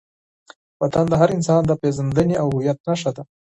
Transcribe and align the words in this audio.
وطن 0.81 1.05
د 1.09 1.13
هر 1.21 1.29
انسان 1.37 1.61
د 1.65 1.71
پېژندنې 1.81 2.35
او 2.41 2.47
هویت 2.53 2.77
نښه 2.87 3.11
ده. 3.15 3.23